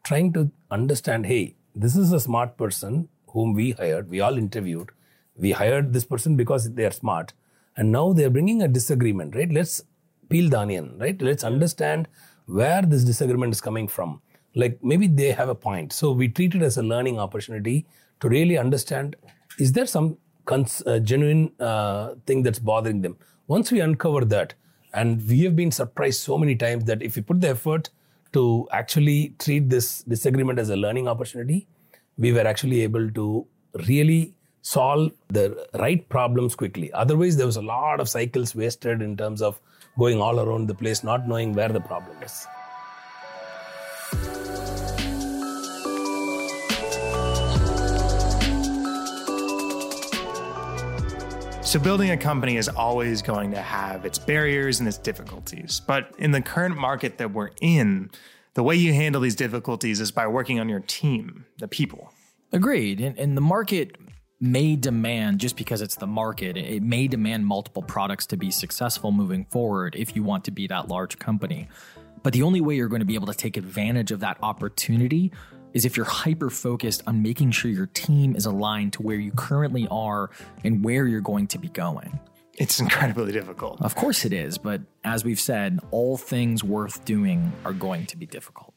[0.04, 4.10] trying to understand, hey, this is a smart person whom we hired.
[4.10, 4.92] We all interviewed.
[5.36, 7.34] We hired this person because they are smart,
[7.76, 9.52] and now they are bringing a disagreement, right?
[9.52, 9.82] Let's
[10.30, 11.22] peel the onion, right?
[11.22, 12.08] Let's understand
[12.46, 14.22] where this disagreement is coming from.
[14.56, 15.94] Like maybe they have a point.
[15.94, 17.86] So we treat it as a learning opportunity
[18.20, 19.16] to really understand
[19.60, 23.18] is there some cons- uh, genuine uh, thing that's bothering them?
[23.48, 24.54] Once we uncover that,
[24.94, 27.90] and we have been surprised so many times that if we put the effort
[28.32, 31.68] to actually treat this disagreement as a learning opportunity,
[32.18, 33.48] we were actually able to
[33.88, 36.92] really solve the right problems quickly.
[36.94, 39.60] Otherwise, there was a lot of cycles wasted in terms of
[39.98, 42.48] going all around the place, not knowing where the problem is.
[51.74, 55.80] So, building a company is always going to have its barriers and its difficulties.
[55.80, 58.12] But in the current market that we're in,
[58.54, 62.14] the way you handle these difficulties is by working on your team, the people.
[62.52, 63.02] Agreed.
[63.02, 63.96] And, and the market
[64.44, 69.14] may demand, just because it's the market, it may demand multiple products to be successful
[69.14, 71.70] moving forward if you want to be that large company.
[72.24, 75.32] But the only way you're going to be able to take advantage of that opportunity
[75.72, 79.32] is if you're hyper focused on making sure your team is aligned to where you
[79.32, 80.30] currently are
[80.66, 82.20] and where you're going to be going.
[82.58, 83.82] It's incredibly difficult.
[83.82, 88.18] Of course it is, but as we've said, all things worth doing are going to
[88.18, 88.74] be difficult.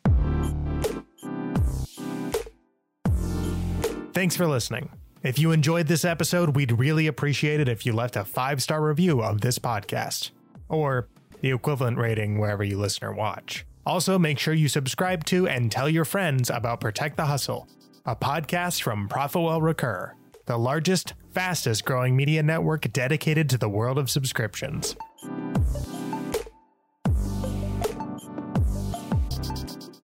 [4.15, 4.91] Thanks for listening.
[5.27, 8.81] If you enjoyed this episode, we'd really appreciate it if you left a five star
[8.81, 10.31] review of this podcast,
[10.69, 11.09] or
[11.41, 13.67] the equivalent rating wherever you listen or watch.
[13.85, 17.67] Also, make sure you subscribe to and tell your friends about Protect the Hustle,
[18.05, 20.15] a podcast from Profitwell Recur,
[20.45, 24.95] the largest, fastest growing media network dedicated to the world of subscriptions.